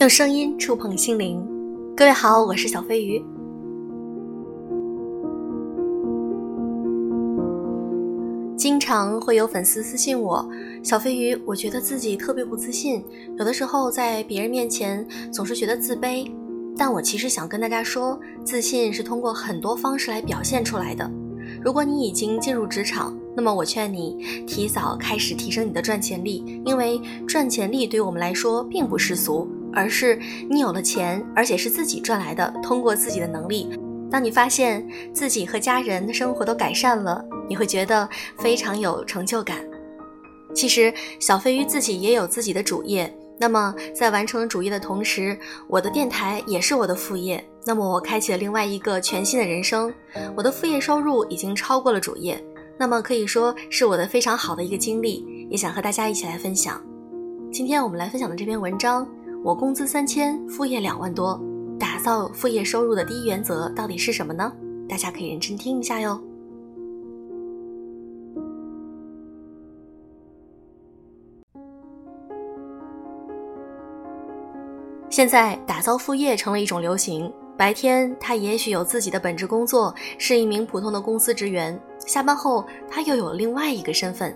[0.00, 1.46] 用声音触碰心灵。
[1.94, 3.22] 各位好，我是小飞鱼。
[8.56, 10.48] 经常会有粉丝私信我，
[10.82, 13.04] 小飞鱼，我觉得自己特别不自信，
[13.38, 16.26] 有的时候在别人面前总是觉得自卑。
[16.78, 21.10] 但我其实想跟大家说，自信是通过很多方式来表现出来的。
[21.62, 26.98] 如果你已经进入职场，那么我劝你提早开始提升你的赚钱力，因为
[27.28, 32.52] 赚钱力对我们来说并不世俗，而是你有了钱，而且是自己赚来的。
[32.62, 33.68] 通过自己的能力，
[34.10, 39.58] 当你发现自己和家人的生活都改善了，你会觉得非常有成就感。
[40.54, 45.38] 其实小飞鱼自己也有自己的主业，那么在完成主业的同时，
[45.68, 47.44] 我的电台也是我的副业。
[47.64, 49.92] 那么我开启了另外一个全新的人生，
[50.34, 52.42] 我的副业收入已经超过了主业。
[52.78, 56.82] 那么可以说是我的非常好的一个经历，也想和大家一起来分享。
[57.52, 59.06] 今天我们来分享的这篇文章，
[59.42, 61.40] 我工资三千，副业两万多，
[61.78, 64.52] 打造副业收入的第一原则到底是什么呢？
[64.86, 66.20] 大家可以认真听一下哟。
[75.08, 77.32] 现在打造副业成了一种流行。
[77.56, 81.78] 白天他也许有自己的本职工作，是一名普通的公司职员。
[82.06, 84.34] 下班后，他又有另外一个身份。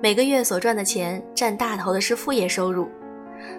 [0.00, 2.88] 每个月所赚的钱占大头的是副业收入。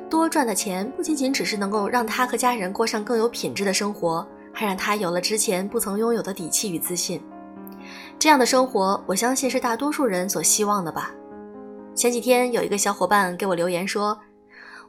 [0.09, 7.21] 多赚的钱不仅仅只是能够让他和家人过上更有品质的生活，还让他有了之前不曾拥有的底气与自信。
[8.17, 11.11] 这样的生活，我相信是大多数人所希望的吧。
[11.95, 14.17] 前几天有一个小伙伴给我留言说。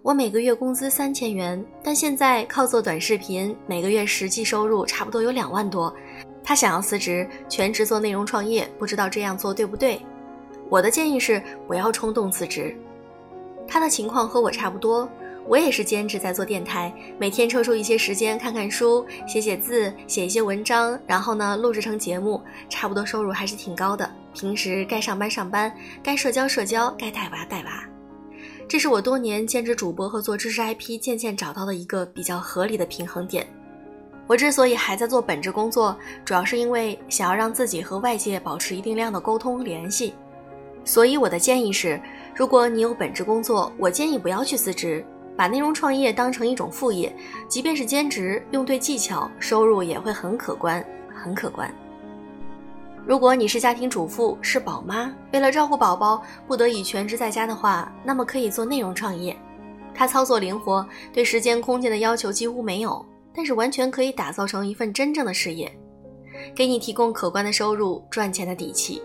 [0.02, 5.94] 我每个月工资三千元，但现在靠做短视频，每个月实际收入差不多有两万多。
[6.42, 10.00] 他想要辞职，全职做内容创业，不知道这样做对不对？
[10.70, 12.74] 我的建议是不要冲动辞职。
[13.70, 15.08] 他的情况和我差不多，
[15.46, 24.11] 我也是兼职在做电台，每天抽出一些时间看看书、写写字、写一些文章，然后呢录制成节目，差不多收入还是挺高的。
[24.34, 25.72] 平时该上班上班，
[26.02, 27.84] 该社交社交，该带娃带娃。
[28.67, 33.46] 这是我多年兼职主播和做知识 IP 渐渐找到的一个比较合理的平衡点。
[34.27, 40.14] 我之所以还在做本职工作，主要是因为想要让自己和外界保持一定量的沟通联系。
[40.84, 42.00] 所以我的建议是，
[42.35, 45.05] 如果你有本职工作，我建议不要去辞职，
[45.36, 47.14] 把内容创业当成一种副业，
[47.48, 51.73] 即便是兼职，用对技巧，收入也会很可观，很可观。
[53.07, 59.36] 如果你是家庭主妇，是宝妈，为了照顾宝宝不得已全职在家的话，那么可以做内容创业。
[59.95, 63.05] 它操作灵活，对时间空间的要求几乎没有，
[63.35, 65.70] 但是完全可以打造成一份真正的事业，
[66.55, 69.02] 给你提供可观的收入、赚钱的底气。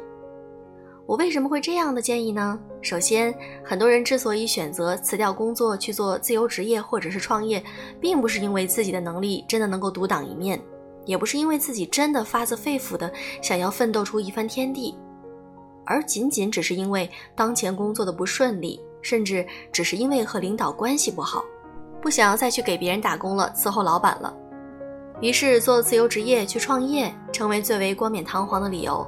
[1.08, 2.60] 我为什么会这样的建议呢？
[2.82, 3.34] 首先，
[3.64, 7.64] 很多人之所以选择辞掉工作去做自由职业或者是创业，
[8.02, 10.60] 并不是因为自己的能力真的能够独当一面。
[11.06, 14.98] 也不是因为自己真的发自肺腑的想要奋斗出一番天地，
[15.86, 21.46] 而仅仅只是因为当前工作的不顺利，甚至只是因为和领导关系不好，
[22.02, 24.36] 不想要再去给别人打工了，伺候老板了。
[25.22, 29.06] 于是做自由职业去创业，成为最为冠冕堂皇的理由，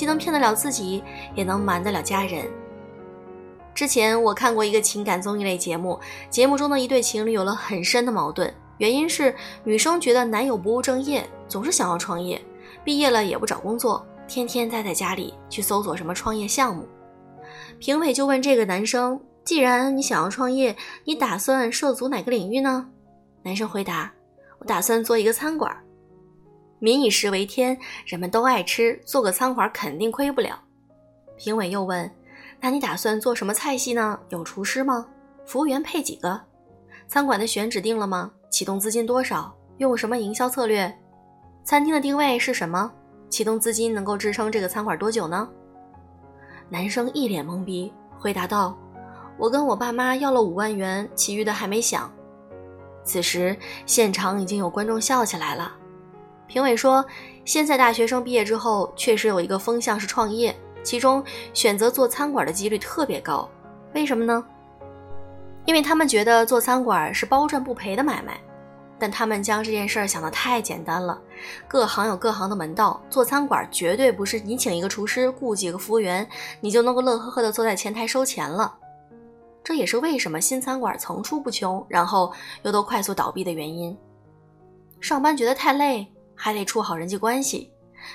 [0.00, 2.48] 既能骗得了自己，也能瞒得了家人。
[3.74, 6.00] 之前我看过一个情感综艺类节目，
[6.30, 8.50] 节目中的一对情侣有了很深的矛盾。
[8.78, 12.40] 原因是女生觉得男友不务正业，总是想要创业，
[12.82, 16.88] 毕业了也不找工作，天天待在家里去搜索什么创业项目。
[17.78, 20.74] 评委就问这个男生：“既然你想要创业，
[21.04, 22.88] 你打算涉足哪个领域呢？”
[23.44, 24.10] 男生回答
[24.60, 25.76] ：“我打算做一个餐馆。
[26.80, 30.60] 民以食为天，人们都爱吃，做个餐馆肯定亏不了。”
[31.38, 32.10] 评委又问
[32.60, 34.18] ：“那你打算做什么菜系呢？
[34.30, 35.06] 有厨师吗？
[35.46, 36.40] 服务员配几个？
[37.06, 39.54] 餐馆的选址定了吗？”启动资金多少？
[39.78, 40.92] 用什么营销策略？
[41.62, 42.90] 餐厅的定位是什么？
[43.28, 45.48] 启动资金能够支撑这个餐馆多久呢？
[46.68, 48.76] 男生一脸懵逼，回答道
[49.38, 52.12] ：“我跟我爸妈要了五万元，其余的还没想。”
[53.04, 53.56] 此时
[53.86, 55.76] 现场已经有观众笑起来了。
[56.50, 57.04] 评委说
[57.46, 61.22] ：“现在大学生毕业之后，确实有一个风向是创业，其中
[61.54, 63.48] 选择做餐馆的几率特别高。
[63.94, 64.44] 为什么呢？”
[65.64, 68.40] 因为他们觉得做餐馆是包赚不赔的买卖，
[68.98, 71.16] 但他们将这件事想得太简单了。
[71.68, 76.28] 各行有各行的门道，做餐馆绝对不是你请一个厨师、雇几个服务员，
[76.60, 78.74] 你就能够乐呵呵地坐在前台收钱了。
[79.62, 82.32] 这也是为什么新餐馆层出不穷，然后
[82.64, 83.96] 又都快速倒闭的原因。
[84.98, 86.06] 上班觉得太累，
[86.42, 87.70] 还得处好人际关系，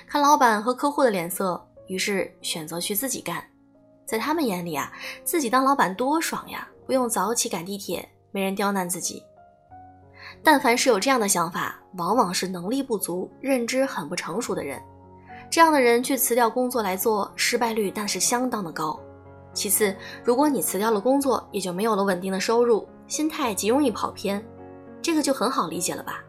[0.08, 3.40] 看老板和客户的脸色，于是选择去自己干。
[4.04, 4.92] 在他们眼里啊，
[5.22, 6.66] 自己当老板多爽呀！
[6.84, 9.22] 不用早起赶地铁，没人刁难自己。
[10.42, 14.82] 但凡是有这样的想法，往往是能力不足、认知很不成熟的人。
[15.48, 18.98] 这样的人去辞掉工作来做，失败率那是相当的高。
[19.54, 19.94] 其次，
[20.24, 24.44] 如果你辞掉了工作，也就没有了稳定的收入，心态极容易跑偏。
[25.00, 26.24] 这个就很好理解了吧？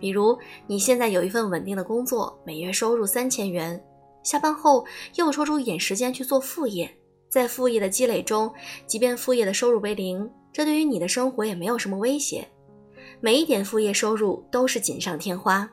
[0.00, 0.36] 比如
[0.66, 3.80] 你现在有一份稳定的工作，每月收入三千元，
[4.22, 4.84] 下班后
[5.16, 6.90] 又抽出一点时间去做副业，
[7.28, 8.52] 在副业的积累中，
[8.86, 12.48] 即便副业的收入为零，这对于你的生活也没有什么威胁。
[13.20, 15.70] 每一点副业收入都是锦上添花，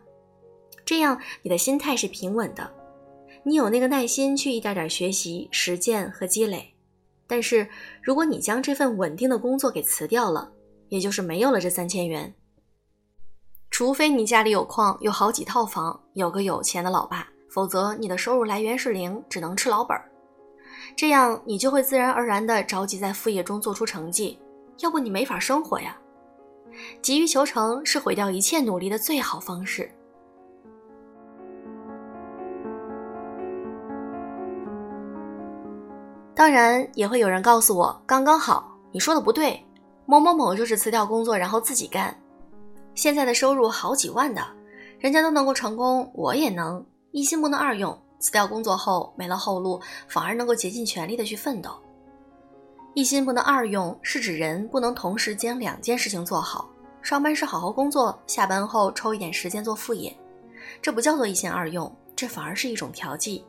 [0.84, 2.70] 这样你的心态是平稳的，
[3.44, 6.74] 你有那个耐心去一点点学习、实践和积累。
[7.26, 7.68] 但是
[8.02, 10.52] 如果你将这份稳定的工作给辞掉了，
[10.90, 12.34] 也就是没有了这三千元。
[13.78, 20.10] 除非你家里有矿，有好几套房，有个有钱的老爸，否则你的收入来源是零，只能吃老本儿。
[20.96, 24.40] 这样你就会自然而然地着急在副业中做出成绩，
[24.80, 25.96] 要不你没法生活呀。
[27.04, 29.92] 急于求成是毁掉一切努力的最好方式。
[36.34, 39.64] 当然，也会有人告诉我，刚刚好，你说的不对。
[40.08, 42.20] 某某某就是辞掉工作，然后自己干，
[42.98, 44.44] 现在的收入好几万的，
[44.98, 46.84] 人家都能够成功，我也能。
[47.12, 51.70] 一心不能二用，辞掉工作后没了后路，反而能够竭尽全力的去奋斗。
[52.96, 56.68] 一心不能二用，是指人不能同时将两件事情做好。
[57.04, 60.12] 上班时好好工作，下班后抽一点时间做副业，
[60.82, 63.46] 这不叫做一心二用，这反而是一种调剂。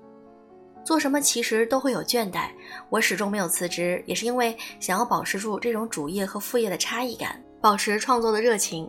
[0.84, 2.50] 做什么其实都会有倦怠，
[2.90, 8.88] 我始终没有辞职，也是因为想要保持住这种主业和副业的差异感，保持创作的热情。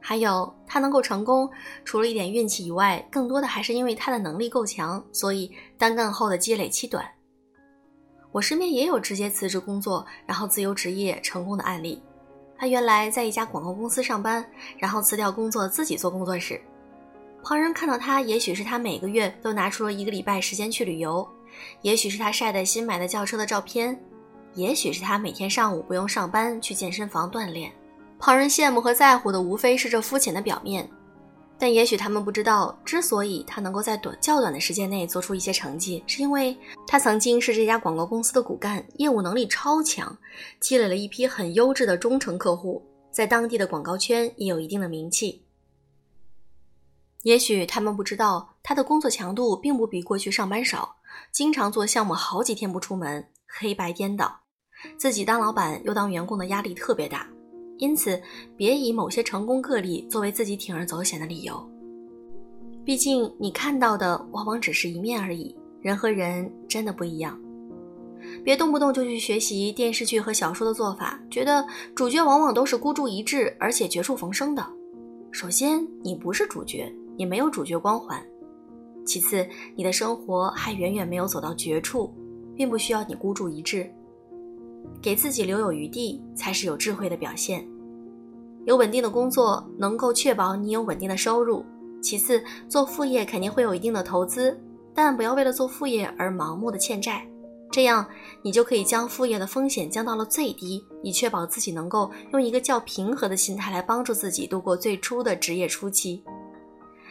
[0.00, 1.48] 还有他能够成功，
[1.84, 7.04] 除了一点运气以外，更多的还是因为他的能力够强，所以单干后的积累期短。
[8.30, 12.02] 我身边也有直接辞职工作，然后自由职业成功的案例。
[12.56, 14.44] 他原来在一家广告公司上班，
[14.78, 16.60] 然后辞掉工作自己做工作室。
[17.42, 21.26] 旁人看到他，也许是他每个月都拿出了一个礼拜时间去旅游。
[21.82, 23.98] 也许是他晒的新买的轿车的照片，
[24.54, 27.72] 也许是他每天上午不用上班去健身房锻炼。
[28.18, 30.88] 旁人羡慕和在乎的无非是这肤浅的表面，
[31.58, 36.56] 但也许他们不知道，之所以他能够在短较短的时间内做出一些成绩，是因为
[36.86, 40.16] 他曾经是这家广告公司的骨干，业务能力超强，
[40.60, 45.44] 积累了一批很优质的忠诚客户，在当地的广告圈也有一定的名气。
[47.22, 50.96] 也许他们不知道，他的工作强度并不比过去上班少。
[51.32, 54.40] 经常做项目，好几天不出门，黑白颠倒，
[54.96, 57.28] 自己当老板又当员工的压力特别大，
[57.78, 58.20] 因此
[58.56, 61.58] 别以某些成功个例作为自己铤而走险的理由。
[62.84, 67.38] 毕竟你看到的往往只是一面而已，人和人真的不一样。
[68.44, 71.64] 别动不动就去学习电视剧和小说的做法，觉得
[71.94, 74.66] 主角往往都是孤注一掷，而且绝处逢生的。
[75.30, 78.20] 首先，你不是主角，你没有主角光环。
[79.06, 79.46] 其次，
[79.76, 82.12] 你的生活还远远没有走到绝处，
[82.56, 83.88] 并不需要你孤注一掷，
[85.00, 87.66] 给自己留有余地才是有智慧的表现。
[88.64, 91.64] 有稳定的工作能够确保你有稳定的收入。
[92.02, 94.60] 其次，做副业肯定会有一定的投资，
[94.94, 97.26] 但不要为了做副业而盲目的欠债，
[97.70, 98.06] 这样
[98.42, 106.22] 你就可以将副业的风险降到了最低，以确保自己能够用一个较平和的心态来帮助自己度过最初的职业初期。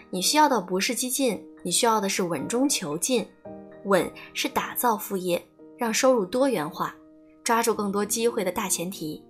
[0.10, 1.44] 你需要的不是激进。
[1.63, 3.27] 你需要的是稳中求进，
[3.86, 5.44] 稳是打造副业，
[5.75, 6.96] 让收入多元化，
[7.48, 9.24] 抓住更多机会的大前提。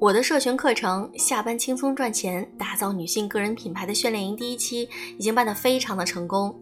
[0.00, 6.58] 我的社群课程《下班轻松赚钱，打造女性个人品牌的训练营》第一期已经办得非常的成功。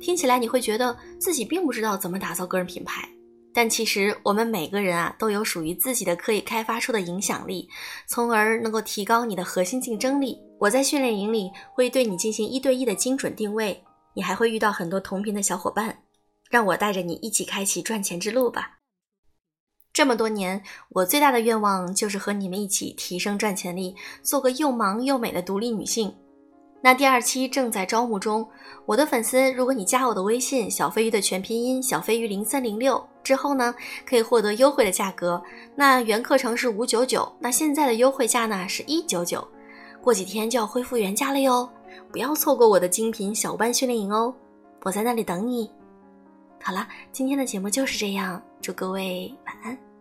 [0.00, 3.06] 听起来你会觉得自己并不知道怎么打造个人品牌。
[3.52, 7.68] 但其实我们每个人啊，都有属于自己的可以开发出的影响力，
[8.08, 10.38] 从而能够提高你的核心竞争力。
[10.58, 15.98] 我在训练营里会对你进行一对一的精准定位，你还会遇到很多同频的小伙伴，
[16.48, 18.78] 让我带着你一起开启赚钱之路吧。
[19.92, 26.14] 这么多年，我最大的愿望就是和你们一起提升赚钱力，做个又忙又美的独立女性。
[26.80, 28.48] 那第二期正在招募中，
[28.86, 33.72] 我的粉丝，如果你加我的微信小飞鱼的全拼音小飞鱼零三零六之后呢，
[34.06, 35.40] 可以获得优惠的价格。
[35.76, 39.46] 那原课程是五九九，那现在的优惠价呢是一九九，
[40.00, 41.68] 过几天就要恢复原价了哟，
[42.10, 44.34] 不要错过我的精品小班训练营哦，
[44.84, 45.70] 我在那里等你。
[46.62, 49.91] 好了，今天的节目就是这样，祝各位晚安。